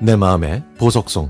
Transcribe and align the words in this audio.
내 0.00 0.14
마음의 0.14 0.62
보석송 0.78 1.28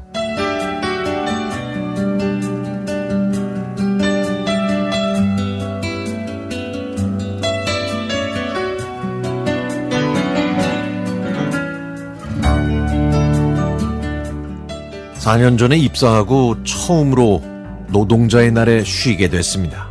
4년 15.19 15.58
전에 15.58 15.76
입사하고 15.76 16.62
처음으로 16.64 17.42
노동자의 17.88 18.50
날에 18.52 18.84
쉬게 18.84 19.28
됐습니다. 19.28 19.88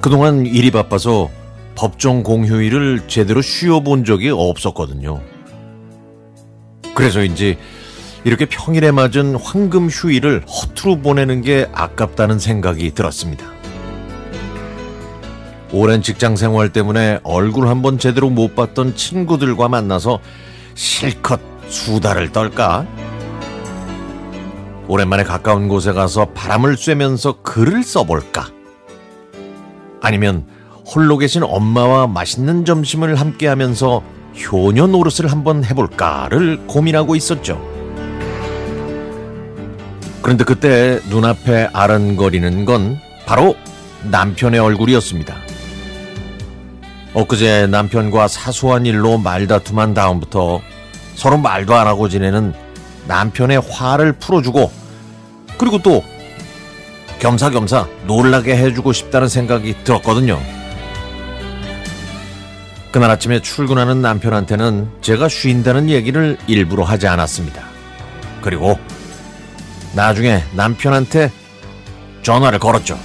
그동안 0.00 0.46
일이 0.46 0.70
바빠서 0.70 1.30
법정 1.74 2.22
공휴일을 2.22 3.08
제대로 3.08 3.42
쉬어본 3.42 4.04
적이 4.04 4.30
없었거든요. 4.30 5.20
그래서인지 6.96 7.58
이렇게 8.24 8.46
평일에 8.46 8.90
맞은 8.90 9.36
황금 9.36 9.88
휴일을 9.88 10.42
허투루 10.48 11.00
보내는 11.00 11.42
게 11.42 11.68
아깝다는 11.72 12.38
생각이 12.40 12.90
들었습니다. 12.92 13.46
오랜 15.72 16.00
직장 16.02 16.36
생활 16.36 16.72
때문에 16.72 17.20
얼굴 17.22 17.68
한 17.68 17.82
번 17.82 17.98
제대로 17.98 18.30
못 18.30 18.54
봤던 18.56 18.96
친구들과 18.96 19.68
만나서 19.68 20.20
실컷 20.74 21.38
수다를 21.68 22.32
떨까? 22.32 22.86
오랜만에 24.88 25.22
가까운 25.24 25.68
곳에 25.68 25.92
가서 25.92 26.26
바람을 26.32 26.76
쐬면서 26.76 27.42
글을 27.42 27.82
써볼까? 27.82 28.48
아니면 30.00 30.46
홀로 30.86 31.18
계신 31.18 31.42
엄마와 31.42 32.06
맛있는 32.06 32.64
점심을 32.64 33.16
함께 33.16 33.48
하면서 33.48 34.02
효녀 34.44 34.86
노릇을 34.86 35.30
한번 35.30 35.64
해볼까를 35.64 36.66
고민하고 36.66 37.16
있었죠. 37.16 37.60
그런데 40.22 40.44
그때 40.44 41.00
눈앞에 41.08 41.70
아른거리는 41.72 42.64
건 42.64 42.98
바로 43.26 43.54
남편의 44.04 44.60
얼굴이었습니다. 44.60 45.36
엊그제 47.14 47.68
남편과 47.68 48.28
사소한 48.28 48.84
일로 48.86 49.18
말다툼한 49.18 49.94
다음부터 49.94 50.60
서로 51.14 51.38
말도 51.38 51.74
안 51.74 51.86
하고 51.86 52.08
지내는 52.08 52.52
남편의 53.08 53.62
화를 53.70 54.12
풀어주고 54.14 54.70
그리고 55.56 55.78
또 55.78 56.04
겸사겸사 57.18 57.86
놀라게 58.06 58.56
해주고 58.56 58.92
싶다는 58.92 59.28
생각이 59.28 59.76
들었거든요. 59.84 60.38
그날 62.96 63.10
아침에 63.10 63.42
출근하는 63.42 64.00
남편한테는 64.00 64.88
제가 65.02 65.28
쉰다는 65.28 65.90
얘기를 65.90 66.38
일부러 66.46 66.82
하지 66.82 67.06
않았습니다. 67.06 67.62
그리고 68.40 68.78
나중에 69.94 70.42
남편한테 70.54 71.30
전화를 72.22 72.58
걸었죠. 72.58 72.98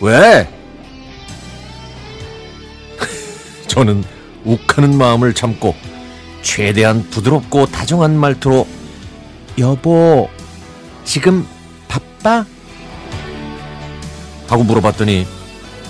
왜? 0.00 0.48
저는 3.68 4.02
욱하는 4.46 4.96
마음을 4.96 5.34
참고 5.34 5.74
최대한 6.40 7.06
부드럽고 7.10 7.66
다정한 7.66 8.16
말투로 8.16 8.66
여보, 9.58 10.30
지금 11.04 11.46
바빠? 11.86 12.46
하고 14.48 14.64
물어봤더니 14.64 15.33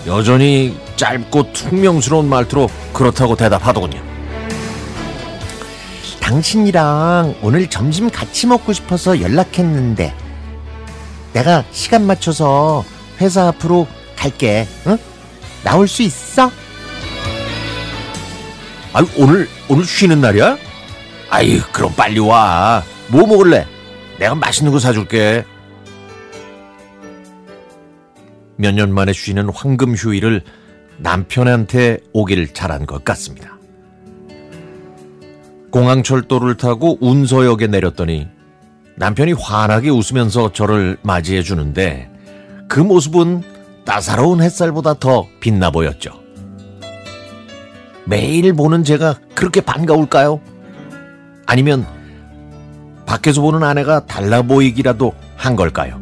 여전히 0.06 0.78
짧고 0.97 1.52
퉁명스러운 1.52 2.28
말투로 2.28 2.69
그렇다고 2.92 3.36
대답하더군요. 3.36 4.02
당신이랑 6.20 7.37
오늘 7.42 7.69
점심 7.69 8.10
같이 8.10 8.47
먹고 8.47 8.72
싶어서 8.72 9.20
연락했는데 9.20 10.14
내가 11.32 11.64
시간 11.70 12.06
맞춰서 12.06 12.84
회사 13.20 13.48
앞으로 13.48 13.87
갈게. 14.16 14.66
응? 14.87 14.97
나올 15.62 15.88
수 15.88 16.03
있어? 16.03 16.50
아, 18.93 19.04
오늘 19.16 19.48
오늘 19.69 19.84
쉬는 19.84 20.20
날이야? 20.20 20.56
아이, 21.28 21.59
그럼 21.72 21.93
빨리 21.97 22.20
와. 22.20 22.82
뭐 23.09 23.26
먹을래? 23.26 23.66
내가 24.19 24.34
맛있는 24.34 24.72
거 24.72 24.78
사줄게. 24.78 25.44
몇 28.56 28.75
년 28.75 28.92
만에 28.92 29.12
쉬는 29.12 29.48
황금 29.48 29.94
휴일을 29.94 30.42
남편한테 30.98 31.98
오길 32.12 32.53
잘한 32.54 32.87
것 32.87 33.04
같습니다. 33.04 33.59
공항철도를 35.70 36.56
타고 36.56 36.97
운서역에 37.00 37.66
내렸더니 37.66 38.28
남편이 38.97 39.32
환하게 39.32 39.91
웃으면서 39.91 40.53
저를 40.53 40.97
맞이해 41.03 41.43
주는데 41.43 42.09
그 42.69 42.78
모습은 42.78 43.43
따사로운 43.84 44.41
햇살보다 44.41 44.94
더 44.94 45.26
빛나 45.41 45.70
보였죠. 45.70 46.12
매일 48.06 48.53
보는 48.53 48.84
제가 48.84 49.16
그렇게 49.34 49.60
반가울까요? 49.60 50.41
아니면 51.47 51.84
밖에서 53.04 53.41
보는 53.41 53.62
아내가 53.64 54.06
달라 54.06 54.43
보이기라도 54.43 55.12
한 55.37 55.56
걸까요? 55.56 56.00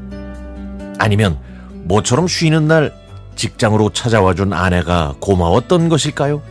아니면 0.99 1.39
모처럼 1.85 2.29
쉬는 2.29 2.69
날 2.69 2.95
직장으로 3.35 3.91
찾아와 3.91 4.35
준 4.35 4.53
아내가 4.53 5.15
고마웠던 5.21 5.89
것일까요? 5.89 6.43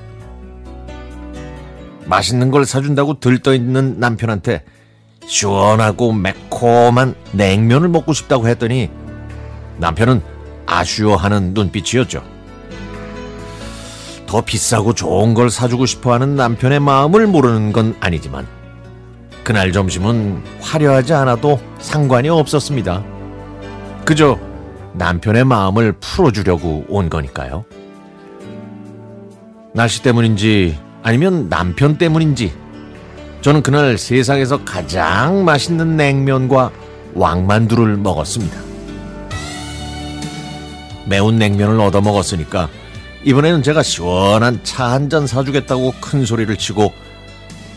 맛있는 2.05 2.51
걸 2.51 2.65
사준다고 2.65 3.19
들떠있는 3.19 3.99
남편한테 3.99 4.63
시원하고 5.25 6.11
매콤한 6.11 7.15
냉면을 7.31 7.87
먹고 7.89 8.13
싶다고 8.13 8.47
했더니 8.47 8.89
남편은 9.77 10.21
아쉬워하는 10.65 11.53
눈빛이었죠. 11.53 12.23
더 14.25 14.41
비싸고 14.41 14.93
좋은 14.93 15.33
걸 15.33 15.49
사주고 15.49 15.85
싶어 15.85 16.13
하는 16.13 16.35
남편의 16.35 16.79
마음을 16.79 17.27
모르는 17.27 17.73
건 17.73 17.95
아니지만 17.99 18.47
그날 19.43 19.71
점심은 19.71 20.41
화려하지 20.61 21.13
않아도 21.13 21.59
상관이 21.79 22.29
없었습니다. 22.29 23.03
그저 24.05 24.39
남편의 24.93 25.45
마음을 25.45 25.93
풀어주려고 25.93 26.85
온 26.89 27.09
거니까요. 27.09 27.65
날씨 29.73 30.01
때문인지 30.03 30.77
아니면 31.03 31.49
남편 31.49 31.97
때문인지 31.97 32.53
저는 33.41 33.63
그날 33.63 33.97
세상에서 33.97 34.63
가장 34.65 35.45
맛있는 35.45 35.97
냉면과 35.97 36.71
왕만두를 37.15 37.97
먹었습니다. 37.97 38.59
매운 41.07 41.37
냉면을 41.37 41.79
얻어 41.79 42.01
먹었으니까 42.01 42.69
이번에는 43.23 43.63
제가 43.63 43.83
시원한 43.83 44.59
차 44.63 44.91
한 44.91 45.09
잔 45.09 45.25
사주겠다고 45.27 45.93
큰 46.01 46.25
소리를 46.25 46.55
치고 46.57 46.93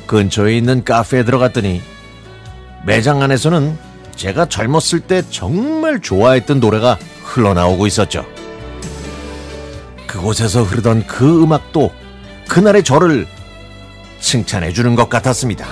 근처에 0.06 0.56
있는 0.56 0.84
카페에 0.84 1.24
들어갔더니 1.24 1.80
매장 2.84 3.22
안에서는 3.22 3.76
제가 4.16 4.48
젊었을 4.48 5.00
때 5.00 5.22
정말 5.30 6.00
좋아했던 6.00 6.60
노래가 6.60 6.98
흘러나오고 7.22 7.86
있었죠. 7.86 8.24
그곳에서 10.06 10.62
흐르던 10.62 11.06
그 11.06 11.42
음악도 11.42 11.90
그날의 12.48 12.84
저를 12.84 13.26
칭찬해 14.20 14.72
주는 14.72 14.94
것 14.94 15.08
같았습니다. 15.08 15.66